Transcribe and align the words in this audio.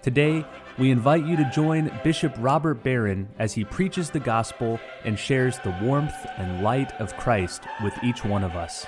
Today, 0.00 0.44
we 0.78 0.92
invite 0.92 1.26
you 1.26 1.36
to 1.36 1.50
join 1.52 1.90
Bishop 2.04 2.32
Robert 2.38 2.84
Barron 2.84 3.28
as 3.40 3.54
he 3.54 3.64
preaches 3.64 4.10
the 4.10 4.20
gospel 4.20 4.78
and 5.04 5.18
shares 5.18 5.58
the 5.58 5.76
warmth 5.82 6.14
and 6.36 6.62
light 6.62 6.92
of 7.00 7.16
Christ 7.16 7.64
with 7.82 7.92
each 8.04 8.24
one 8.24 8.44
of 8.44 8.54
us. 8.54 8.86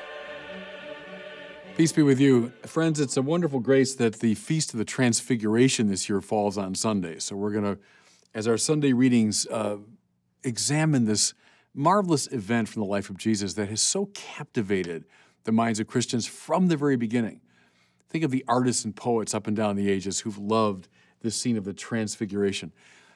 Peace 1.77 1.91
be 1.91 2.03
with 2.03 2.21
you. 2.21 2.53
Friends, 2.65 3.01
it's 3.01 3.17
a 3.17 3.23
wonderful 3.23 3.59
grace 3.59 3.97
that 3.97 4.21
the 4.21 4.37
Feast 4.37 4.73
of 4.73 4.79
the 4.79 4.85
Transfiguration 4.85 5.89
this 5.89 6.09
year 6.09 6.21
falls 6.21 6.57
on 6.57 6.77
Sunday. 6.77 7.19
So 7.19 7.35
we're 7.35 7.51
going 7.51 7.77
to, 7.77 7.83
as 8.33 8.47
our 8.47 8.57
Sunday 8.57 8.93
readings, 8.93 9.49
uh, 9.49 9.79
examine 10.45 11.07
this 11.07 11.35
marvelous 11.75 12.29
event 12.29 12.69
from 12.69 12.83
the 12.83 12.89
life 12.89 13.11
of 13.11 13.19
Jesus 13.19 13.55
that 13.55 13.69
has 13.69 13.83
so 13.83 14.07
captivated 14.15 15.07
the 15.43 15.53
minds 15.53 15.81
of 15.81 15.89
Christians 15.89 16.29
from 16.29 16.69
the 16.69 16.77
very 16.77 16.97
beginning. 16.97 17.41
Think 18.09 18.23
of 18.23 18.31
the 18.31 18.45
artists 18.47 18.85
and 18.85 18.95
poets 18.95 19.35
up 19.35 19.49
and 19.49 19.57
down 19.57 19.75
the 19.75 19.91
ages 19.91 20.21
who've 20.21 20.39
loved 20.39 20.89
this 21.21 21.37
scene 21.37 21.57
of 21.57 21.65
the 21.65 21.73
transfiguration. 21.73 22.73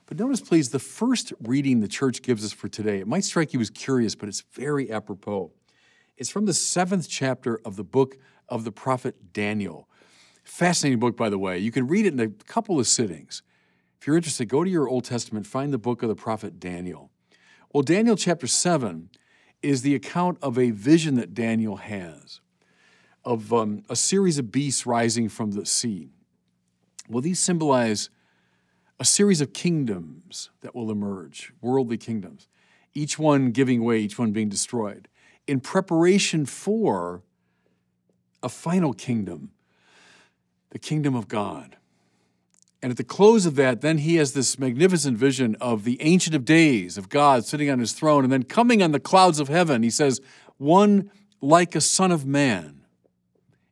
But 0.07 0.19
notice, 0.19 0.41
please, 0.41 0.71
the 0.71 0.79
first 0.79 1.33
reading 1.41 1.81
the 1.81 1.89
church 1.89 2.23
gives 2.23 2.45
us 2.45 2.53
for 2.53 2.69
today. 2.69 2.99
It 2.99 3.07
might 3.07 3.25
strike 3.25 3.55
you 3.55 3.61
as 3.61 3.71
curious, 3.71 4.15
but 4.15 4.29
it's 4.29 4.43
very 4.53 4.91
apropos. 4.91 5.53
It's 6.17 6.31
from 6.31 6.45
the 6.45 6.55
seventh 6.55 7.09
chapter 7.09 7.61
of 7.65 7.77
the 7.77 7.85
book 7.85 8.17
of 8.49 8.65
the 8.65 8.73
prophet 8.73 9.33
Daniel. 9.33 9.89
Fascinating 10.45 11.01
book, 11.01 11.17
by 11.17 11.31
the 11.31 11.39
way. 11.39 11.59
You 11.59 11.73
can 11.73 11.87
read 11.87 12.05
it 12.05 12.13
in 12.13 12.21
a 12.21 12.29
couple 12.29 12.79
of 12.79 12.87
sittings. 12.87 13.43
If 13.99 14.07
you're 14.07 14.17
interested, 14.17 14.49
go 14.49 14.63
to 14.63 14.71
your 14.71 14.87
Old 14.87 15.05
Testament, 15.05 15.47
find 15.47 15.73
the 15.73 15.79
book 15.79 16.03
of 16.03 16.11
the 16.11 16.15
prophet 16.15 16.61
Daniel. 16.61 17.11
Well, 17.73 17.83
Daniel 17.83 18.17
chapter 18.17 18.47
7 18.47 19.09
is 19.63 19.81
the 19.81 19.95
account 19.95 20.39
of 20.43 20.59
a 20.59 20.71
vision 20.71 21.15
that 21.15 21.33
Daniel 21.33 21.77
has 21.77 22.41
of 23.25 23.53
um, 23.53 23.83
a 23.89 23.97
series 23.97 24.39
of 24.39 24.53
beasts 24.53 24.85
rising 24.85 25.31
from 25.31 25.53
the 25.53 25.65
sea. 25.65 26.11
Well, 27.09 27.21
these 27.21 27.39
symbolize 27.39 28.11
a 28.99 29.05
series 29.05 29.41
of 29.41 29.53
kingdoms 29.53 30.51
that 30.61 30.75
will 30.75 30.91
emerge, 30.91 31.53
worldly 31.61 31.99
kingdoms, 31.99 32.49
each 32.95 33.19
one 33.19 33.51
giving 33.51 33.85
way, 33.85 34.01
each 34.01 34.19
one 34.19 34.33
being 34.33 34.49
destroyed, 34.49 35.09
in 35.47 35.61
preparation 35.61 36.47
for 36.47 37.23
a 38.43 38.49
final 38.49 38.93
kingdom, 38.93 39.51
the 40.71 40.79
kingdom 40.79 41.15
of 41.15 41.29
God. 41.29 41.77
And 42.83 42.91
at 42.91 42.97
the 42.97 43.05
close 43.05 43.47
of 43.47 43.57
that, 43.57 43.81
then 43.81 43.99
he 43.99 44.17
has 44.17 44.35
this 44.35 44.59
magnificent 44.59 45.17
vision 45.17 45.57
of 45.61 45.85
the 45.85 46.01
Ancient 46.03 46.35
of 46.35 46.45
Days, 46.45 46.99
of 46.99 47.09
God 47.09 47.45
sitting 47.45 47.71
on 47.71 47.79
his 47.79 47.93
throne, 47.93 48.25
and 48.25 48.33
then 48.33 48.43
coming 48.43 48.83
on 48.83 48.93
the 48.93 49.01
clouds 49.01 49.41
of 49.41 49.49
heaven, 49.49 49.83
he 49.83 49.91
says, 49.91 50.21
One 50.59 51.11
like 51.41 51.75
a 51.75 51.81
Son 51.81 52.13
of 52.13 52.27
Man. 52.27 52.83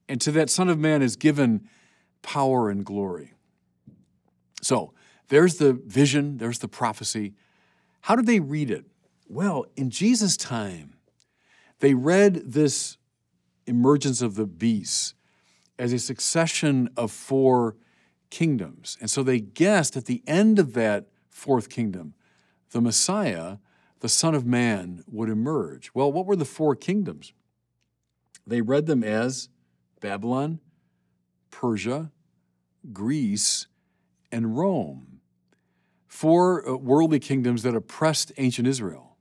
And 0.09 0.21
to 0.23 0.33
that 0.33 0.51
Son 0.51 0.69
of 0.69 0.79
Man 0.79 1.03
is 1.03 1.17
given 1.17 1.69
power 2.23 2.71
and 2.71 2.85
glory. 2.85 3.35
So 4.63 4.93
there's 5.29 5.57
the 5.57 5.73
vision, 5.73 6.39
there's 6.39 6.61
the 6.61 6.69
prophecy. 6.69 7.35
How 8.03 8.17
did 8.17 8.27
they 8.27 8.41
read 8.41 8.71
it? 8.71 8.87
Well, 9.29 9.67
in 9.77 9.91
Jesus' 9.91 10.37
time, 10.37 10.95
they 11.81 11.95
read 11.95 12.53
this 12.53 12.97
emergence 13.67 14.23
of 14.23 14.35
the 14.35 14.47
beasts 14.47 15.15
as 15.79 15.93
a 15.93 15.99
succession 15.99 16.89
of 16.97 17.11
four 17.11 17.77
kingdoms. 18.31 18.97
And 19.01 19.11
so 19.11 19.23
they 19.23 19.41
guessed 19.41 19.97
at 19.97 20.07
the 20.07 20.23
end 20.27 20.59
of 20.59 20.75
that 20.75 21.07
fourth 21.31 21.69
kingdom, 21.69 22.15
the 22.71 22.81
Messiah, 22.81 23.57
the 24.01 24.09
Son 24.09 24.35
of 24.35 24.47
Man, 24.47 25.03
would 25.07 25.29
emerge. 25.29 25.91
Well, 25.95 26.13
what 26.13 26.27
were 26.27 26.37
the 26.37 26.45
four 26.45 26.75
kingdoms? 26.75 27.33
They 28.47 28.61
read 28.61 28.87
them 28.87 29.05
as 29.05 29.49
Babylon, 30.01 30.61
Persia, 31.51 32.11
Greece, 32.93 33.67
and 34.31 34.57
Rome, 34.57 35.21
four 36.09 36.69
uh, 36.69 36.75
worldly 36.77 37.21
kingdoms 37.21 37.63
that 37.63 37.75
oppressed 37.75 38.33
ancient 38.39 38.67
Israel. 38.67 39.17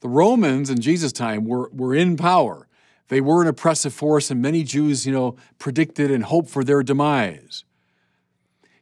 The 0.00 0.08
Romans 0.08 0.70
in 0.70 0.80
Jesus' 0.80 1.12
time 1.12 1.44
were, 1.44 1.70
were 1.72 1.94
in 1.94 2.16
power. 2.16 2.68
They 3.08 3.20
were 3.20 3.42
an 3.42 3.48
oppressive 3.48 3.94
force, 3.94 4.30
and 4.30 4.40
many 4.40 4.62
Jews, 4.62 5.06
you 5.06 5.12
know, 5.12 5.36
predicted 5.58 6.10
and 6.10 6.24
hoped 6.24 6.50
for 6.50 6.62
their 6.62 6.82
demise. 6.82 7.64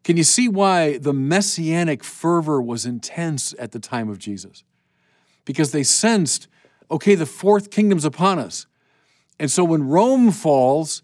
Can 0.04 0.16
you 0.16 0.24
see 0.24 0.48
why 0.48 0.98
the 0.98 1.12
messianic 1.12 2.04
fervor 2.04 2.60
was 2.60 2.84
intense 2.86 3.54
at 3.58 3.72
the 3.72 3.80
time 3.80 4.08
of 4.08 4.18
Jesus? 4.18 4.62
Because 5.44 5.72
they 5.72 5.82
sensed, 5.82 6.48
okay, 6.90 7.14
the 7.14 7.26
fourth 7.26 7.70
kingdom's 7.70 8.04
upon 8.04 8.38
us. 8.38 8.66
And 9.38 9.50
so 9.50 9.64
when 9.64 9.88
Rome 9.88 10.30
falls, 10.30 11.02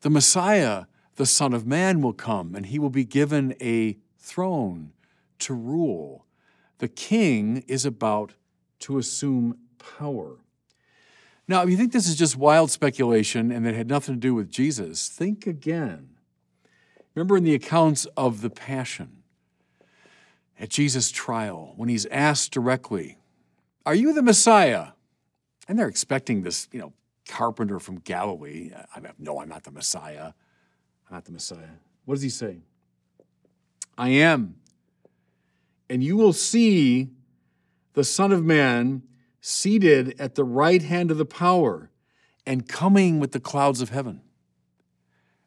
the 0.00 0.10
Messiah, 0.10 0.84
the 1.16 1.26
Son 1.26 1.52
of 1.52 1.66
Man, 1.66 2.00
will 2.00 2.12
come 2.12 2.54
and 2.54 2.66
he 2.66 2.78
will 2.78 2.90
be 2.90 3.04
given 3.04 3.54
a 3.60 3.98
throne 4.18 4.92
to 5.40 5.54
rule. 5.54 6.26
The 6.78 6.88
king 6.88 7.64
is 7.68 7.84
about 7.84 8.34
to 8.80 8.98
assume 8.98 9.58
power. 9.78 10.38
Now, 11.48 11.62
if 11.62 11.70
you 11.70 11.76
think 11.76 11.92
this 11.92 12.08
is 12.08 12.16
just 12.16 12.36
wild 12.36 12.70
speculation 12.70 13.50
and 13.50 13.66
it 13.66 13.74
had 13.74 13.88
nothing 13.88 14.14
to 14.14 14.20
do 14.20 14.34
with 14.34 14.50
Jesus, 14.50 15.08
think 15.08 15.46
again. 15.46 16.10
Remember 17.14 17.36
in 17.36 17.44
the 17.44 17.54
accounts 17.54 18.06
of 18.16 18.40
the 18.40 18.50
Passion, 18.50 19.22
at 20.58 20.68
Jesus' 20.68 21.10
trial, 21.10 21.74
when 21.76 21.88
he's 21.88 22.06
asked 22.06 22.52
directly, 22.52 23.18
Are 23.84 23.94
you 23.94 24.12
the 24.12 24.22
Messiah? 24.22 24.88
And 25.68 25.78
they're 25.78 25.88
expecting 25.88 26.42
this, 26.42 26.68
you 26.72 26.80
know, 26.80 26.92
carpenter 27.28 27.78
from 27.78 27.98
Galilee. 27.98 28.70
I 28.94 28.98
I'm 28.98 29.48
not 29.48 29.64
the 29.64 29.70
Messiah. 29.70 30.32
Not 31.12 31.26
the 31.26 31.32
Messiah. 31.32 31.76
What 32.04 32.14
does 32.14 32.22
he 32.22 32.28
say? 32.28 32.62
I 33.96 34.08
am. 34.08 34.56
And 35.88 36.02
you 36.02 36.16
will 36.16 36.32
see 36.32 37.10
the 37.92 38.02
Son 38.02 38.32
of 38.32 38.42
Man 38.42 39.02
seated 39.40 40.18
at 40.18 40.34
the 40.34 40.42
right 40.42 40.82
hand 40.82 41.12
of 41.12 41.18
the 41.18 41.24
power 41.24 41.90
and 42.44 42.66
coming 42.66 43.20
with 43.20 43.30
the 43.30 43.40
clouds 43.40 43.80
of 43.80 43.90
heaven. 43.90 44.22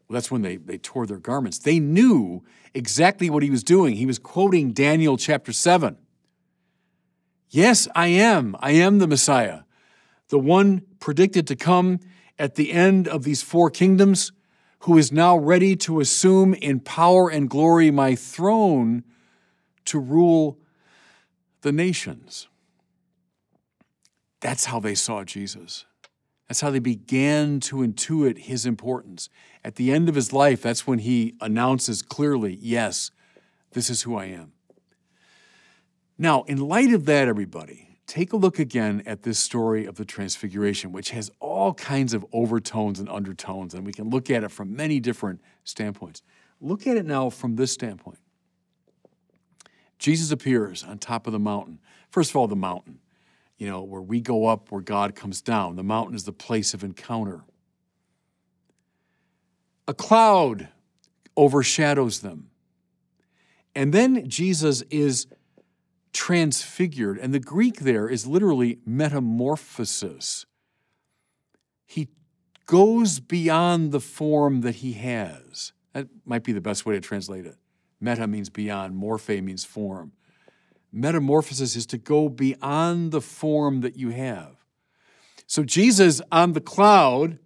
Well, 0.07 0.13
that's 0.13 0.31
when 0.31 0.43
they, 0.43 0.55
they 0.55 0.77
tore 0.77 1.05
their 1.05 1.17
garments. 1.17 1.57
They 1.57 1.79
knew 1.79 2.43
exactly 2.73 3.29
what 3.29 3.43
he 3.43 3.49
was 3.49 3.63
doing. 3.63 3.95
He 3.95 4.05
was 4.05 4.19
quoting 4.19 4.71
Daniel 4.71 5.17
chapter 5.17 5.51
7. 5.51 5.97
Yes, 7.49 7.87
I 7.93 8.07
am. 8.07 8.55
I 8.59 8.71
am 8.71 8.99
the 8.99 9.07
Messiah 9.07 9.61
the 10.29 10.39
one 10.39 10.81
predicted 10.99 11.47
to 11.47 11.55
come 11.55 11.99
at 12.37 12.55
the 12.55 12.71
end 12.71 13.07
of 13.07 13.23
these 13.23 13.41
four 13.41 13.69
kingdoms, 13.69 14.31
who 14.79 14.97
is 14.97 15.11
now 15.11 15.37
ready 15.37 15.75
to 15.75 15.99
assume 15.99 16.53
in 16.53 16.79
power 16.79 17.29
and 17.29 17.49
glory 17.49 17.91
my 17.91 18.15
throne 18.15 19.03
to 19.85 19.99
rule 19.99 20.59
the 21.61 21.71
nations. 21.71 22.47
That's 24.41 24.65
how 24.65 24.79
they 24.79 24.95
saw 24.95 25.23
Jesus. 25.23 25.85
That's 26.47 26.61
how 26.61 26.69
they 26.69 26.79
began 26.79 27.59
to 27.61 27.77
intuit 27.77 28.37
his 28.37 28.65
importance. 28.65 29.29
At 29.63 29.75
the 29.75 29.91
end 29.91 30.07
of 30.07 30.15
his 30.15 30.31
life, 30.31 30.61
that's 30.61 30.85
when 30.85 30.99
he 30.99 31.33
announces 31.41 32.03
clearly, 32.03 32.57
Yes, 32.61 33.09
this 33.71 33.89
is 33.89 34.03
who 34.03 34.15
I 34.15 34.25
am. 34.25 34.53
Now, 36.17 36.43
in 36.43 36.57
light 36.59 36.93
of 36.93 37.05
that, 37.05 37.27
everybody, 37.27 37.84
take 38.07 38.33
a 38.33 38.37
look 38.37 38.59
again 38.59 39.03
at 39.05 39.23
this 39.23 39.39
story 39.39 39.85
of 39.85 39.95
the 39.95 40.05
Transfiguration, 40.05 40.91
which 40.91 41.11
has 41.11 41.31
all 41.39 41.73
kinds 41.73 42.13
of 42.13 42.25
overtones 42.31 42.99
and 42.99 43.09
undertones, 43.09 43.73
and 43.73 43.85
we 43.85 43.93
can 43.93 44.09
look 44.09 44.29
at 44.29 44.43
it 44.43 44.51
from 44.51 44.75
many 44.75 44.99
different 44.99 45.41
standpoints. 45.63 46.21
Look 46.61 46.87
at 46.87 46.97
it 46.97 47.05
now 47.05 47.29
from 47.29 47.55
this 47.55 47.71
standpoint. 47.71 48.19
Jesus 49.97 50.31
appears 50.31 50.83
on 50.83 50.97
top 50.97 51.25
of 51.25 51.33
the 51.33 51.39
mountain. 51.39 51.79
First 52.09 52.29
of 52.29 52.35
all, 52.35 52.47
the 52.47 52.55
mountain, 52.55 52.99
you 53.57 53.67
know, 53.67 53.81
where 53.81 54.01
we 54.01 54.21
go 54.21 54.45
up, 54.45 54.71
where 54.71 54.81
God 54.81 55.15
comes 55.15 55.41
down. 55.41 55.75
The 55.75 55.83
mountain 55.83 56.15
is 56.15 56.25
the 56.25 56.33
place 56.33 56.73
of 56.73 56.83
encounter. 56.83 57.43
A 59.87 59.93
cloud 59.93 60.69
overshadows 61.37 62.19
them. 62.19 62.49
And 63.73 63.93
then 63.93 64.29
Jesus 64.29 64.81
is 64.89 65.27
transfigured. 66.15 67.19
And 67.19 67.33
the 67.33 67.39
Greek 67.39 67.81
there 67.81 68.07
is 68.07 68.25
literally 68.25 68.79
metamorphosis. 68.85 70.45
He 71.85 72.07
goes 72.65 73.19
beyond 73.19 73.91
the 73.91 73.99
form 73.99 74.61
that 74.61 74.75
he 74.75 74.93
has. 74.93 75.73
That 75.93 76.07
might 76.25 76.43
be 76.43 76.53
the 76.53 76.61
best 76.61 76.85
way 76.85 76.95
to 76.95 77.01
translate 77.01 77.45
it. 77.45 77.57
Meta 77.99 78.27
means 78.27 78.49
beyond, 78.49 78.95
morphe 78.95 79.43
means 79.43 79.65
form. 79.65 80.13
Metamorphosis 80.91 81.75
is 81.75 81.85
to 81.87 81.97
go 81.97 82.29
beyond 82.29 83.11
the 83.11 83.21
form 83.21 83.81
that 83.81 83.97
you 83.97 84.09
have. 84.09 84.55
So 85.47 85.63
Jesus 85.63 86.21
on 86.31 86.53
the 86.53 86.61
cloud 86.61 87.39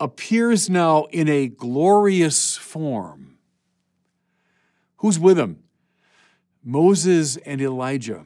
appears 0.00 0.68
now 0.68 1.04
in 1.10 1.28
a 1.28 1.46
glorious 1.48 2.56
form. 2.56 3.38
Who's 4.96 5.18
with 5.18 5.38
him? 5.38 5.63
Moses 6.64 7.36
and 7.38 7.60
Elijah. 7.60 8.24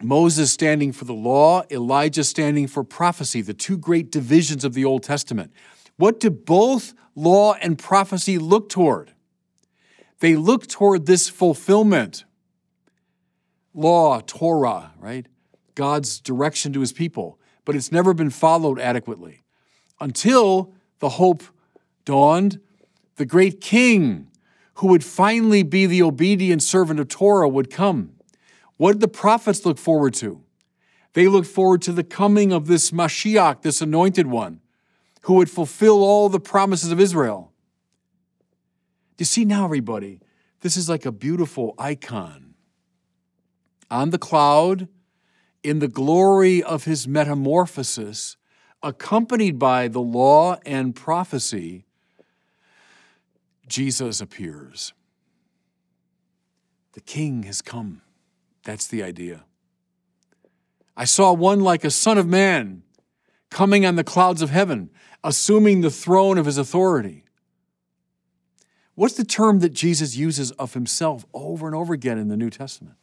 Moses 0.00 0.52
standing 0.52 0.92
for 0.92 1.04
the 1.04 1.14
law, 1.14 1.62
Elijah 1.70 2.24
standing 2.24 2.66
for 2.66 2.84
prophecy, 2.84 3.40
the 3.40 3.54
two 3.54 3.76
great 3.76 4.10
divisions 4.10 4.64
of 4.64 4.74
the 4.74 4.84
Old 4.84 5.02
Testament. 5.02 5.52
What 5.96 6.20
do 6.20 6.30
both 6.30 6.94
law 7.14 7.54
and 7.54 7.78
prophecy 7.78 8.38
look 8.38 8.68
toward? 8.68 9.12
They 10.20 10.36
look 10.36 10.66
toward 10.66 11.06
this 11.06 11.28
fulfillment. 11.28 12.24
Law, 13.74 14.20
Torah, 14.20 14.92
right? 14.98 15.26
God's 15.74 16.20
direction 16.20 16.72
to 16.74 16.80
his 16.80 16.92
people, 16.92 17.38
but 17.64 17.74
it's 17.74 17.90
never 17.90 18.14
been 18.14 18.30
followed 18.30 18.78
adequately 18.78 19.42
until 20.00 20.72
the 20.98 21.10
hope 21.10 21.42
dawned. 22.04 22.60
The 23.16 23.26
great 23.26 23.60
king 23.60 24.28
who 24.74 24.88
would 24.88 25.04
finally 25.04 25.62
be 25.62 25.86
the 25.86 26.02
obedient 26.02 26.62
servant 26.62 26.98
of 26.98 27.08
Torah 27.08 27.48
would 27.48 27.70
come. 27.70 28.14
What 28.76 28.92
did 28.92 29.00
the 29.00 29.08
prophets 29.08 29.64
look 29.64 29.78
forward 29.78 30.14
to? 30.14 30.42
They 31.12 31.28
looked 31.28 31.48
forward 31.48 31.82
to 31.82 31.92
the 31.92 32.04
coming 32.04 32.52
of 32.52 32.66
this 32.66 32.90
Mashiach, 32.90 33.62
this 33.62 33.80
anointed 33.82 34.26
one, 34.26 34.60
who 35.22 35.34
would 35.34 35.50
fulfill 35.50 36.02
all 36.02 36.28
the 36.28 36.40
promises 36.40 36.90
of 36.90 36.98
Israel. 36.98 37.52
Do 39.16 39.22
you 39.22 39.26
see 39.26 39.44
now, 39.44 39.64
everybody? 39.64 40.20
This 40.60 40.76
is 40.76 40.88
like 40.88 41.04
a 41.04 41.12
beautiful 41.12 41.74
icon. 41.78 42.54
On 43.90 44.10
the 44.10 44.18
cloud, 44.18 44.88
in 45.62 45.80
the 45.80 45.88
glory 45.88 46.62
of 46.62 46.84
his 46.84 47.06
metamorphosis, 47.06 48.36
accompanied 48.82 49.58
by 49.58 49.86
the 49.86 50.00
law 50.00 50.56
and 50.64 50.96
prophecy, 50.96 51.84
Jesus 53.72 54.20
appears. 54.20 54.92
The 56.92 57.00
king 57.00 57.44
has 57.44 57.62
come. 57.62 58.02
That's 58.64 58.86
the 58.86 59.02
idea. 59.02 59.44
I 60.94 61.06
saw 61.06 61.32
one 61.32 61.60
like 61.60 61.82
a 61.82 61.90
son 61.90 62.18
of 62.18 62.26
man 62.26 62.82
coming 63.48 63.86
on 63.86 63.96
the 63.96 64.04
clouds 64.04 64.42
of 64.42 64.50
heaven, 64.50 64.90
assuming 65.24 65.80
the 65.80 65.90
throne 65.90 66.36
of 66.36 66.44
his 66.44 66.58
authority. 66.58 67.24
What's 68.94 69.14
the 69.14 69.24
term 69.24 69.60
that 69.60 69.72
Jesus 69.72 70.16
uses 70.16 70.50
of 70.52 70.74
himself 70.74 71.24
over 71.32 71.66
and 71.66 71.74
over 71.74 71.94
again 71.94 72.18
in 72.18 72.28
the 72.28 72.36
New 72.36 72.50
Testament? 72.50 72.96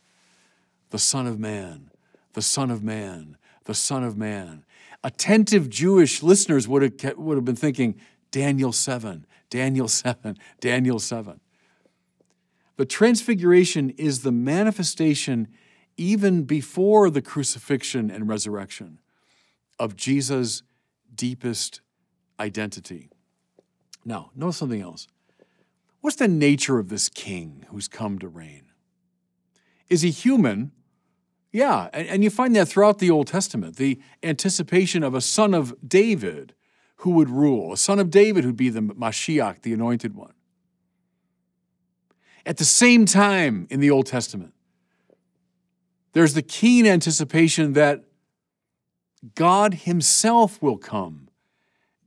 The 0.91 0.99
Son 0.99 1.25
of 1.25 1.39
Man, 1.39 1.89
the 2.33 2.43
Son 2.43 2.69
of 2.69 2.83
Man, 2.83 3.37
the 3.63 3.73
Son 3.73 4.03
of 4.03 4.15
Man. 4.15 4.65
Attentive 5.03 5.67
Jewish 5.67 6.21
listeners 6.21 6.67
would 6.67 6.83
have, 6.83 7.17
would 7.17 7.37
have 7.37 7.45
been 7.45 7.55
thinking, 7.55 7.99
Daniel 8.29 8.71
7, 8.71 9.25
Daniel 9.49 9.87
7, 9.89 10.37
Daniel 10.59 10.99
7. 10.99 11.39
The 12.77 12.85
transfiguration 12.85 13.89
is 13.91 14.21
the 14.21 14.31
manifestation, 14.31 15.49
even 15.97 16.43
before 16.43 17.09
the 17.09 17.21
crucifixion 17.21 18.09
and 18.09 18.29
resurrection, 18.29 18.99
of 19.77 19.95
Jesus' 19.97 20.63
deepest 21.13 21.81
identity. 22.39 23.09
Now, 24.05 24.31
notice 24.35 24.57
something 24.57 24.81
else. 24.81 25.07
What's 26.01 26.15
the 26.15 26.27
nature 26.27 26.79
of 26.79 26.87
this 26.87 27.09
king 27.09 27.65
who's 27.69 27.87
come 27.87 28.19
to 28.19 28.29
reign? 28.29 28.63
Is 29.89 30.01
he 30.01 30.11
human? 30.11 30.71
Yeah, 31.51 31.89
and, 31.91 32.23
you 32.23 32.29
find 32.29 32.55
that 32.55 32.67
throughout 32.67 32.99
the 32.99 33.09
Old 33.09 33.27
Testament, 33.27 33.75
the 33.75 33.99
anticipation 34.23 35.03
of 35.03 35.15
a 35.15 35.21
son 35.21 35.53
of 35.53 35.75
David 35.85 36.53
who 36.99 37.11
would 37.11 37.29
rule, 37.29 37.71
a 37.71 37.77
son 37.77 37.97
of 37.97 38.09
David 38.09 38.43
who'd 38.43 38.57
be 38.57 38.69
the 38.69 38.81
Mashiach, 38.81 39.61
the 39.61 39.71
anointed 39.71 40.15
one. 40.15 40.33
At 42.45 42.57
the 42.57 42.65
same 42.65 43.05
time 43.05 43.67
in 43.69 43.79
the 43.79 43.89
Old 43.89 44.05
Testament, 44.05 44.53
there's 46.11 46.33
the 46.33 46.41
keen 46.41 46.85
anticipation 46.85 47.71
that 47.73 48.03
God 49.33 49.75
Himself 49.75 50.61
will 50.61 50.77
come 50.77 51.29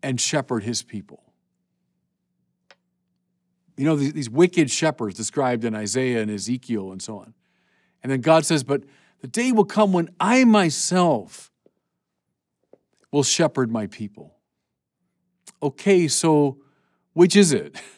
and 0.03 0.21
shepherd 0.21 0.63
His 0.63 0.83
people. 0.83 1.23
You 3.79 3.87
know, 3.87 3.97
these, 3.97 4.13
these 4.13 4.31
wicked 4.31 4.71
shepherds 4.71 5.17
described 5.17 5.65
in 5.65 5.75
Isaiah 5.75 6.21
and 6.21 6.31
Ezekiel 6.31 6.93
and 6.93 7.01
so 7.01 7.19
on. 7.19 7.33
And 8.03 8.13
then 8.13 8.21
God 8.21 8.45
says, 8.45 8.63
But 8.63 8.83
the 9.23 9.27
day 9.29 9.53
will 9.53 9.65
come 9.65 9.95
when 9.95 10.11
I 10.21 10.45
myself 10.45 11.51
will 13.11 13.23
shepherd 13.23 13.71
my 13.71 13.87
people. 13.87 14.35
Okay, 15.63 16.09
so 16.09 16.59
which 17.13 17.37
is 17.37 17.53
it? 17.53 17.81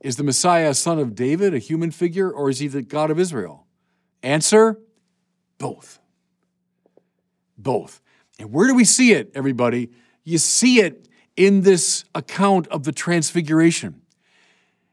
Is 0.00 0.16
the 0.16 0.24
Messiah 0.24 0.70
a 0.70 0.74
son 0.74 0.98
of 0.98 1.14
David, 1.14 1.52
a 1.52 1.58
human 1.58 1.90
figure, 1.90 2.30
or 2.30 2.48
is 2.48 2.58
he 2.58 2.68
the 2.68 2.80
God 2.80 3.10
of 3.10 3.18
Israel? 3.18 3.66
Answer 4.22 4.78
both. 5.58 5.98
Both. 7.58 8.00
And 8.38 8.50
where 8.50 8.66
do 8.66 8.74
we 8.74 8.84
see 8.84 9.12
it, 9.12 9.30
everybody? 9.34 9.90
You 10.24 10.38
see 10.38 10.80
it 10.80 11.06
in 11.36 11.60
this 11.60 12.04
account 12.14 12.66
of 12.68 12.84
the 12.84 12.92
transfiguration. 12.92 14.00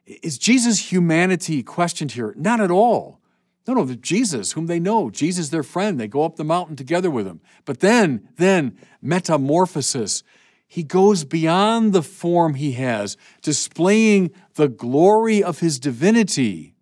Is 0.05 0.37
Jesus' 0.37 0.91
humanity 0.91 1.63
questioned 1.63 2.11
here? 2.11 2.33
Not 2.37 2.59
at 2.59 2.69
all. 2.69 3.21
No, 3.65 3.73
no, 3.73 3.85
Jesus, 3.95 4.53
whom 4.53 4.67
they 4.67 4.79
know, 4.79 5.09
Jesus, 5.09 5.49
their 5.49 5.63
friend. 5.63 5.97
They 5.97 6.07
go 6.09 6.23
up 6.23 6.35
the 6.35 6.43
mountain 6.43 6.75
together 6.75 7.09
with 7.09 7.25
him. 7.25 7.39
But 7.63 7.79
then, 7.79 8.27
then, 8.35 8.77
metamorphosis 9.01 10.23
he 10.67 10.83
goes 10.83 11.23
beyond 11.23 11.93
the 11.93 12.03
form 12.03 12.55
he 12.55 12.73
has, 12.73 13.15
displaying 13.41 14.31
the 14.55 14.67
glory 14.67 15.41
of 15.41 15.59
his 15.59 15.79
divinity. 15.79 16.75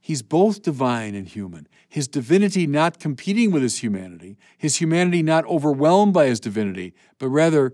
He's 0.00 0.22
both 0.22 0.62
divine 0.62 1.14
and 1.14 1.28
human. 1.28 1.68
His 1.88 2.08
divinity 2.08 2.66
not 2.66 2.98
competing 2.98 3.52
with 3.52 3.62
his 3.62 3.78
humanity, 3.78 4.36
his 4.58 4.76
humanity 4.76 5.22
not 5.22 5.44
overwhelmed 5.46 6.12
by 6.12 6.26
his 6.26 6.40
divinity, 6.40 6.92
but 7.18 7.28
rather 7.28 7.72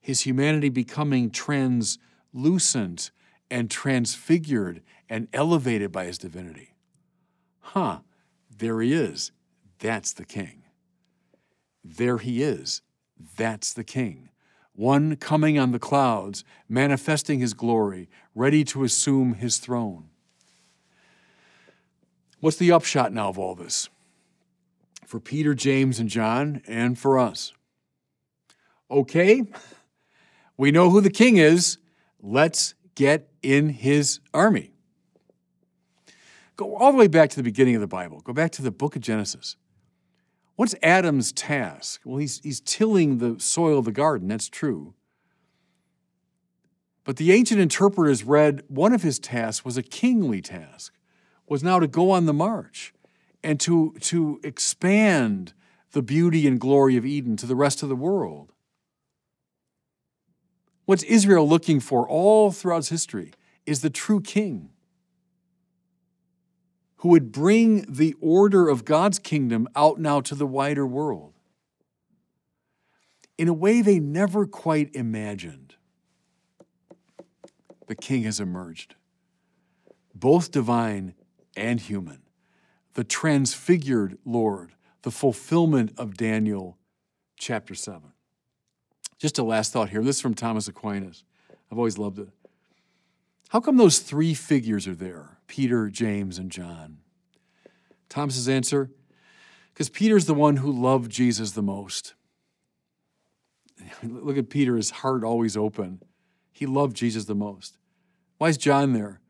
his 0.00 0.22
humanity 0.22 0.70
becoming 0.70 1.30
translucent 1.30 3.10
and 3.50 3.70
transfigured 3.70 4.82
and 5.08 5.28
elevated 5.34 5.92
by 5.92 6.06
his 6.06 6.16
divinity. 6.16 6.74
Huh, 7.60 8.00
there 8.56 8.80
he 8.80 8.94
is. 8.94 9.32
That's 9.78 10.14
the 10.14 10.24
king. 10.24 10.62
There 11.84 12.18
he 12.18 12.42
is. 12.42 12.82
That's 13.36 13.72
the 13.72 13.84
King, 13.84 14.30
one 14.72 15.16
coming 15.16 15.58
on 15.58 15.72
the 15.72 15.78
clouds, 15.78 16.44
manifesting 16.68 17.40
his 17.40 17.54
glory, 17.54 18.08
ready 18.34 18.64
to 18.64 18.84
assume 18.84 19.34
his 19.34 19.58
throne. 19.58 20.10
What's 22.40 22.56
the 22.56 22.72
upshot 22.72 23.12
now 23.12 23.28
of 23.28 23.38
all 23.38 23.54
this? 23.54 23.88
For 25.06 25.18
Peter, 25.18 25.54
James, 25.54 25.98
and 25.98 26.08
John, 26.08 26.62
and 26.68 26.98
for 26.98 27.18
us. 27.18 27.52
Okay, 28.90 29.44
we 30.56 30.70
know 30.70 30.90
who 30.90 31.00
the 31.00 31.10
king 31.10 31.36
is. 31.36 31.78
Let's 32.20 32.74
get 32.94 33.28
in 33.42 33.70
his 33.70 34.20
army. 34.32 34.72
Go 36.56 36.74
all 36.74 36.90
the 36.90 36.98
way 36.98 37.06
back 37.06 37.30
to 37.30 37.36
the 37.36 37.42
beginning 37.42 37.76
of 37.76 37.80
the 37.80 37.86
Bible. 37.86 38.20
Go 38.20 38.32
back 38.32 38.50
to 38.52 38.62
the 38.62 38.72
book 38.72 38.96
of 38.96 39.02
Genesis. 39.02 39.56
What's 40.58 40.74
Adam's 40.82 41.30
task? 41.30 42.00
Well, 42.04 42.16
he's, 42.16 42.40
he's 42.40 42.58
tilling 42.58 43.18
the 43.18 43.38
soil 43.38 43.78
of 43.78 43.84
the 43.84 43.92
garden, 43.92 44.26
that's 44.26 44.48
true. 44.48 44.94
But 47.04 47.16
the 47.16 47.30
ancient 47.30 47.60
interpreters 47.60 48.24
read 48.24 48.64
one 48.66 48.92
of 48.92 49.04
his 49.04 49.20
tasks 49.20 49.64
was 49.64 49.76
a 49.76 49.84
kingly 49.84 50.42
task, 50.42 50.92
was 51.46 51.62
now 51.62 51.78
to 51.78 51.86
go 51.86 52.10
on 52.10 52.26
the 52.26 52.32
march 52.32 52.92
and 53.40 53.60
to, 53.60 53.94
to 54.00 54.40
expand 54.42 55.52
the 55.92 56.02
beauty 56.02 56.44
and 56.44 56.58
glory 56.58 56.96
of 56.96 57.06
Eden 57.06 57.36
to 57.36 57.46
the 57.46 57.54
rest 57.54 57.84
of 57.84 57.88
the 57.88 57.94
world. 57.94 58.52
What's 60.86 61.04
Israel 61.04 61.48
looking 61.48 61.78
for 61.78 62.08
all 62.08 62.50
throughout 62.50 62.88
history 62.88 63.32
is 63.64 63.80
the 63.80 63.90
true 63.90 64.20
king 64.20 64.70
who 66.98 67.08
would 67.08 67.32
bring 67.32 67.84
the 67.88 68.14
order 68.20 68.68
of 68.68 68.84
God's 68.84 69.18
kingdom 69.18 69.68
out 69.74 69.98
now 69.98 70.20
to 70.20 70.34
the 70.34 70.46
wider 70.46 70.86
world 70.86 71.34
in 73.36 73.46
a 73.46 73.52
way 73.52 73.80
they 73.80 74.00
never 74.00 74.46
quite 74.46 74.94
imagined. 74.94 75.76
The 77.86 77.94
king 77.94 78.24
has 78.24 78.40
emerged, 78.40 78.96
both 80.14 80.50
divine 80.50 81.14
and 81.56 81.80
human, 81.80 82.22
the 82.94 83.04
transfigured 83.04 84.18
Lord, 84.24 84.72
the 85.02 85.12
fulfillment 85.12 85.92
of 85.96 86.16
Daniel 86.16 86.78
chapter 87.38 87.74
7. 87.74 88.02
Just 89.18 89.38
a 89.38 89.44
last 89.44 89.72
thought 89.72 89.90
here. 89.90 90.02
This 90.02 90.16
is 90.16 90.22
from 90.22 90.34
Thomas 90.34 90.68
Aquinas. 90.68 91.24
I've 91.70 91.78
always 91.78 91.96
loved 91.96 92.18
it. 92.18 92.28
How 93.48 93.60
come 93.60 93.76
those 93.76 93.98
three 93.98 94.34
figures 94.34 94.86
are 94.86 94.94
there 94.94 95.38
Peter, 95.46 95.88
James, 95.88 96.38
and 96.38 96.50
John? 96.50 96.98
Thomas's 98.08 98.48
answer? 98.48 98.90
Because 99.72 99.88
Peter's 99.88 100.26
the 100.26 100.34
one 100.34 100.56
who 100.56 100.70
loved 100.70 101.10
Jesus 101.10 101.52
the 101.52 101.62
most. 101.62 102.14
Look 104.02 104.36
at 104.36 104.50
Peter, 104.50 104.76
his 104.76 104.90
heart 104.90 105.24
always 105.24 105.56
open. 105.56 106.02
He 106.52 106.66
loved 106.66 106.96
Jesus 106.96 107.26
the 107.26 107.34
most. 107.34 107.78
Why 108.38 108.48
is 108.48 108.56
John 108.56 108.92
there? 108.92 109.20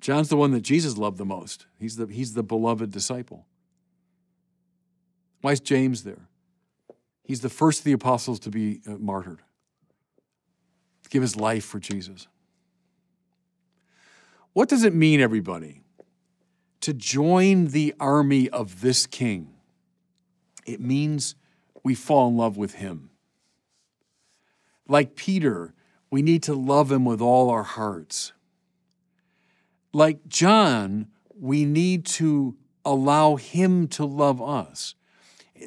John's 0.00 0.28
the 0.28 0.36
one 0.36 0.50
that 0.52 0.62
Jesus 0.62 0.96
loved 0.96 1.18
the 1.18 1.24
most. 1.24 1.66
He's 1.78 1.96
the, 1.96 2.06
he's 2.06 2.34
the 2.34 2.42
beloved 2.42 2.90
disciple. 2.90 3.46
Why 5.40 5.52
is 5.52 5.60
James 5.60 6.02
there? 6.02 6.28
He's 7.22 7.40
the 7.40 7.48
first 7.48 7.80
of 7.80 7.84
the 7.84 7.92
apostles 7.92 8.38
to 8.40 8.50
be 8.50 8.80
uh, 8.86 8.96
martyred, 8.98 9.42
to 11.04 11.10
give 11.10 11.22
his 11.22 11.36
life 11.36 11.64
for 11.64 11.78
Jesus. 11.78 12.28
What 14.56 14.70
does 14.70 14.84
it 14.84 14.94
mean, 14.94 15.20
everybody, 15.20 15.82
to 16.80 16.94
join 16.94 17.66
the 17.66 17.94
army 18.00 18.48
of 18.48 18.80
this 18.80 19.06
king? 19.06 19.50
It 20.64 20.80
means 20.80 21.34
we 21.84 21.94
fall 21.94 22.28
in 22.28 22.38
love 22.38 22.56
with 22.56 22.76
him. 22.76 23.10
Like 24.88 25.14
Peter, 25.14 25.74
we 26.10 26.22
need 26.22 26.42
to 26.44 26.54
love 26.54 26.90
him 26.90 27.04
with 27.04 27.20
all 27.20 27.50
our 27.50 27.64
hearts. 27.64 28.32
Like 29.92 30.26
John, 30.26 31.08
we 31.38 31.66
need 31.66 32.06
to 32.06 32.56
allow 32.82 33.36
him 33.36 33.88
to 33.88 34.06
love 34.06 34.40
us. 34.40 34.94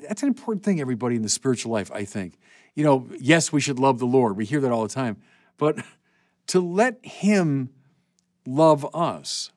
That's 0.07 0.23
an 0.23 0.29
important 0.29 0.63
thing, 0.63 0.81
everybody, 0.81 1.15
in 1.15 1.21
the 1.21 1.29
spiritual 1.29 1.71
life, 1.71 1.91
I 1.93 2.05
think. 2.05 2.39
You 2.73 2.85
know, 2.85 3.07
yes, 3.19 3.53
we 3.53 3.61
should 3.61 3.77
love 3.77 3.99
the 3.99 4.07
Lord. 4.07 4.35
We 4.35 4.45
hear 4.45 4.61
that 4.61 4.71
all 4.71 4.81
the 4.81 4.89
time. 4.89 5.17
But 5.57 5.77
to 6.47 6.59
let 6.59 7.05
him 7.05 7.69
love 8.49 8.87
us. 8.95 9.51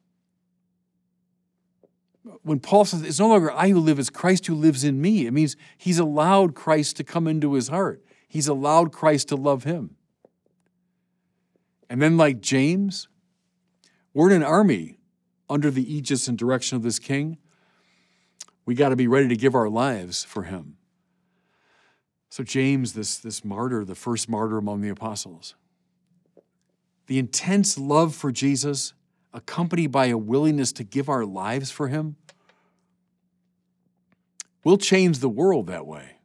When 2.43 2.61
Paul 2.61 2.85
says, 2.85 3.03
it's 3.03 3.19
no 3.19 3.29
longer 3.29 3.51
I 3.51 3.71
who 3.71 3.81
live, 3.81 3.99
it's 3.99 4.11
Christ 4.11 4.47
who 4.47 4.55
lives 4.55 4.85
in 4.85 5.01
me, 5.01 5.27
it 5.27 5.33
means 5.33 5.57
he's 5.77 5.99
allowed 5.99 6.55
Christ 6.55 6.97
to 6.97 7.05
come 7.05 7.27
into 7.27 7.55
his 7.55 7.69
heart. 7.69 8.05
He's 8.29 8.49
allowed 8.49 8.93
Christ 8.93 9.29
to 9.29 9.37
love 9.37 9.65
him. 9.65 9.97
And 11.91 12.01
then, 12.01 12.17
like 12.17 12.41
James, 12.41 13.09
we're 14.15 14.31
in 14.31 14.37
an 14.37 14.43
army 14.43 14.99
under 15.51 15.71
the 15.71 15.95
aegis 15.95 16.29
and 16.29 16.39
direction 16.39 16.77
of 16.77 16.83
this 16.83 16.99
king. 16.99 17.39
We 18.65 18.75
got 18.75 18.91
to 18.91 18.97
be 18.97 19.09
ready 19.09 19.29
to 19.29 19.37
give 19.37 19.55
our 19.55 19.69
lives 19.69 20.25
for 20.25 20.45
him. 20.45 20.77
So, 22.31 22.45
James, 22.45 22.95
this, 22.95 23.19
this 23.19 23.45
martyr, 23.45 23.85
the 23.85 23.95
first 23.95 24.29
martyr 24.29 24.57
among 24.57 24.81
the 24.81 24.89
apostles, 24.89 25.55
the 27.13 27.19
intense 27.19 27.77
love 27.77 28.15
for 28.15 28.33
Jesus, 28.33 28.95
accompanied 29.35 29.89
by 29.89 30.07
a 30.07 30.17
willingness 30.17 30.73
to 30.73 30.83
give 30.83 31.11
our 31.11 31.27
lives 31.27 31.71
for 31.71 31.89
him, 31.89 32.17
will 34.65 34.79
change 34.79 35.19
the 35.19 35.29
world 35.29 35.67
that 35.67 35.87
way. 35.87 36.17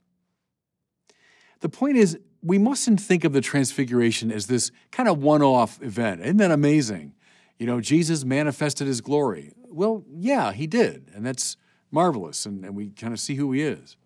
The 1.60 1.68
point 1.68 1.98
is, 1.98 2.18
we 2.42 2.58
mustn't 2.58 3.02
think 3.02 3.26
of 3.26 3.34
the 3.34 3.42
transfiguration 3.42 4.32
as 4.32 4.48
this 4.48 4.72
kind 4.90 5.10
of 5.10 5.22
one 5.22 5.42
off 5.42 5.78
event. 5.82 6.22
Isn't 6.22 6.38
that 6.38 6.52
amazing? 6.52 7.16
You 7.60 7.66
know, 7.66 7.82
Jesus 7.82 8.24
manifested 8.24 8.88
his 8.88 9.02
glory. 9.02 9.52
Well, 9.66 10.06
yeah, 10.10 10.54
he 10.54 10.68
did. 10.68 11.12
And 11.14 11.26
that's 11.26 11.58
marvelous. 11.92 12.46
And, 12.46 12.64
and 12.64 12.78
we 12.78 12.92
kind 12.92 13.12
of 13.12 13.20
see 13.20 13.36
who 13.36 13.52
he 13.52 13.62
is. 13.62 13.98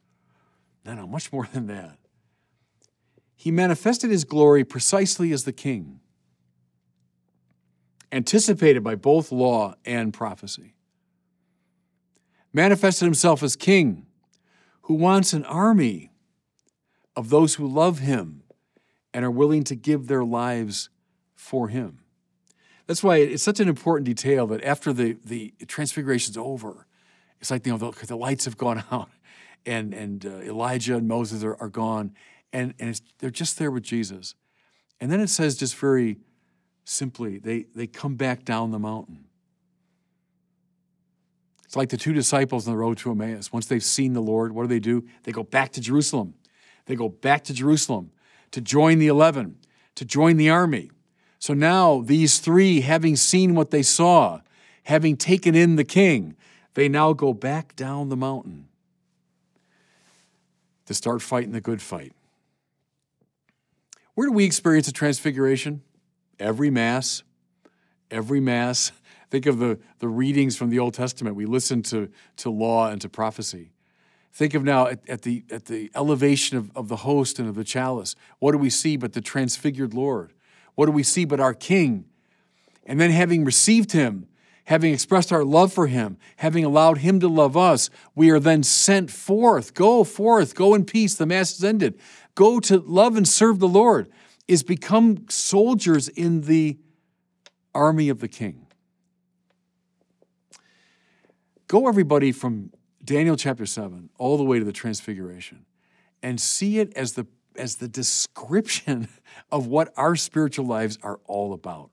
No, 0.83 0.95
no, 0.95 1.05
much 1.05 1.31
more 1.31 1.47
than 1.53 1.67
that. 1.67 1.99
He 3.35 3.51
manifested 3.51 4.09
his 4.09 4.23
glory 4.23 4.63
precisely 4.63 5.31
as 5.31 5.43
the 5.43 5.53
king, 5.53 6.00
anticipated 8.11 8.83
by 8.83 8.95
both 8.95 9.31
law 9.31 9.75
and 9.85 10.13
prophecy. 10.13 10.75
Manifested 12.53 13.05
himself 13.05 13.41
as 13.43 13.55
king 13.55 14.05
who 14.83 14.95
wants 14.95 15.33
an 15.33 15.45
army 15.45 16.11
of 17.15 17.29
those 17.29 17.55
who 17.55 17.67
love 17.67 17.99
him 17.99 18.43
and 19.13 19.23
are 19.23 19.31
willing 19.31 19.63
to 19.65 19.75
give 19.75 20.07
their 20.07 20.23
lives 20.23 20.89
for 21.35 21.67
him. 21.69 21.99
That's 22.87 23.03
why 23.03 23.17
it's 23.17 23.43
such 23.43 23.59
an 23.59 23.69
important 23.69 24.05
detail 24.05 24.47
that 24.47 24.63
after 24.63 24.91
the, 24.91 25.17
the 25.23 25.53
transfiguration's 25.67 26.37
over, 26.37 26.87
it's 27.39 27.49
like 27.49 27.65
you 27.65 27.71
know 27.71 27.77
the, 27.77 28.05
the 28.05 28.17
lights 28.17 28.45
have 28.45 28.57
gone 28.57 28.83
out, 28.91 29.09
and 29.65 29.93
and 29.93 30.25
uh, 30.25 30.39
Elijah 30.41 30.97
and 30.97 31.07
Moses 31.07 31.43
are, 31.43 31.55
are 31.59 31.69
gone, 31.69 32.13
and 32.51 32.73
and 32.79 32.99
they're 33.19 33.29
just 33.29 33.57
there 33.57 33.71
with 33.71 33.83
Jesus, 33.83 34.35
and 34.99 35.11
then 35.11 35.19
it 35.19 35.29
says 35.29 35.57
just 35.57 35.75
very 35.75 36.17
simply 36.91 37.39
they 37.39 37.65
they 37.75 37.87
come 37.87 38.15
back 38.15 38.43
down 38.43 38.71
the 38.71 38.79
mountain. 38.79 39.25
It's 41.65 41.75
like 41.75 41.89
the 41.89 41.97
two 41.97 42.11
disciples 42.11 42.67
on 42.67 42.73
the 42.73 42.77
road 42.77 42.97
to 42.99 43.11
Emmaus. 43.11 43.53
Once 43.53 43.65
they've 43.67 43.83
seen 43.83 44.11
the 44.11 44.21
Lord, 44.21 44.51
what 44.51 44.63
do 44.63 44.67
they 44.67 44.79
do? 44.79 45.05
They 45.23 45.31
go 45.31 45.43
back 45.43 45.71
to 45.73 45.81
Jerusalem. 45.81 46.33
They 46.85 46.95
go 46.95 47.07
back 47.07 47.45
to 47.45 47.53
Jerusalem 47.53 48.11
to 48.51 48.59
join 48.59 48.99
the 48.99 49.07
11, 49.07 49.55
to 49.95 50.03
join 50.03 50.35
the 50.35 50.49
army. 50.49 50.91
So 51.39 51.53
now, 51.53 52.01
these 52.01 52.39
three, 52.39 52.81
having 52.81 53.15
seen 53.15 53.55
what 53.55 53.71
they 53.71 53.83
saw, 53.83 54.41
having 54.83 55.15
taken 55.15 55.55
in 55.55 55.77
the 55.77 55.85
king, 55.85 56.35
they 56.73 56.89
now 56.89 57.13
go 57.13 57.33
back 57.33 57.73
down 57.77 58.09
the 58.09 58.17
mountain 58.17 58.67
to 60.87 60.93
start 60.93 61.21
fighting 61.21 61.53
the 61.53 61.61
good 61.61 61.81
fight. 61.81 62.11
Where 64.13 64.27
do 64.27 64.33
we 64.33 64.43
experience 64.43 64.87
the 64.87 64.91
transfiguration? 64.91 65.83
Every 66.41 66.69
Mass. 66.69 67.23
Every 68.09 68.39
Mass. 68.39 68.91
Think 69.29 69.45
of 69.45 69.59
the, 69.59 69.79
the 69.99 70.07
readings 70.07 70.57
from 70.57 70.69
the 70.69 70.79
Old 70.79 70.93
Testament. 70.93 71.35
We 71.35 71.45
listen 71.45 71.83
to, 71.83 72.09
to 72.37 72.49
law 72.49 72.89
and 72.89 72.99
to 73.01 73.07
prophecy. 73.07 73.71
Think 74.33 74.53
of 74.53 74.63
now 74.63 74.87
at, 74.87 75.07
at, 75.07 75.21
the, 75.21 75.43
at 75.51 75.65
the 75.65 75.91
elevation 75.95 76.57
of, 76.57 76.71
of 76.75 76.87
the 76.87 76.97
host 76.97 77.37
and 77.37 77.47
of 77.47 77.55
the 77.55 77.63
chalice. 77.63 78.15
What 78.39 78.53
do 78.53 78.57
we 78.57 78.69
see 78.69 78.97
but 78.97 79.13
the 79.13 79.21
transfigured 79.21 79.93
Lord? 79.93 80.33
What 80.75 80.87
do 80.87 80.91
we 80.91 81.03
see 81.03 81.25
but 81.25 81.39
our 81.39 81.53
King? 81.53 82.05
And 82.85 82.99
then, 82.99 83.11
having 83.11 83.45
received 83.45 83.91
him, 83.91 84.27
having 84.65 84.93
expressed 84.93 85.31
our 85.31 85.43
love 85.43 85.71
for 85.71 85.87
him, 85.87 86.17
having 86.37 86.65
allowed 86.65 86.99
him 86.99 87.19
to 87.19 87.27
love 87.27 87.55
us, 87.55 87.89
we 88.15 88.31
are 88.31 88.39
then 88.39 88.63
sent 88.63 89.11
forth. 89.11 89.73
Go 89.73 90.03
forth, 90.03 90.55
go 90.55 90.73
in 90.73 90.85
peace. 90.85 91.13
The 91.13 91.25
Mass 91.25 91.53
is 91.53 91.63
ended. 91.63 91.99
Go 92.33 92.59
to 92.61 92.79
love 92.79 93.15
and 93.15 93.27
serve 93.27 93.59
the 93.59 93.67
Lord, 93.67 94.09
is 94.51 94.63
become 94.63 95.25
soldiers 95.29 96.09
in 96.09 96.41
the 96.41 96.77
army 97.73 98.09
of 98.09 98.19
the 98.19 98.27
King. 98.27 98.67
Go, 101.69 101.87
everybody, 101.87 102.33
from 102.33 102.73
Daniel 103.01 103.37
chapter 103.37 103.65
7, 103.65 104.09
all 104.17 104.35
the 104.35 104.43
way 104.43 104.59
to 104.59 104.65
the 104.65 104.73
Transfiguration, 104.73 105.65
and 106.21 106.37
see 106.37 106.79
it 106.79 106.91
as 106.97 107.13
the, 107.13 107.25
as 107.55 107.77
the 107.77 107.87
description 107.87 109.07
of 109.53 109.67
what 109.67 109.93
our 109.95 110.17
spiritual 110.17 110.65
lives 110.65 110.99
are 111.01 111.21
all 111.27 111.53
about. 111.53 111.89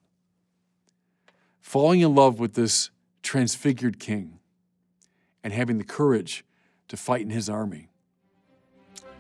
Falling 1.61 2.01
in 2.01 2.13
love 2.13 2.41
with 2.41 2.55
this 2.55 2.91
transfigured 3.23 4.01
king 4.01 4.41
and 5.45 5.53
having 5.53 5.79
the 5.79 5.85
courage 5.85 6.45
to 6.89 6.97
fight 6.97 7.21
in 7.21 7.31
his 7.31 7.49
army. 7.49 7.89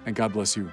And 0.04 0.16
God 0.16 0.32
bless 0.32 0.56
you. 0.56 0.72